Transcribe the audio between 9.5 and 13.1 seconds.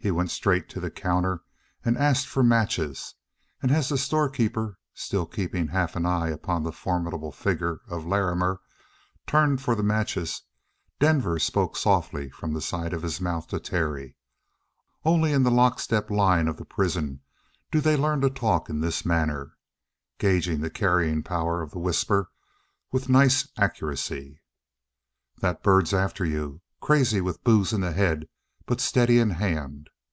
for the matches, Denver spoke softly from the side of